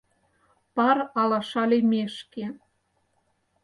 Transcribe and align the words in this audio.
Пар 0.75 0.97
алаша 1.21 1.63
лиймешке 1.69 2.45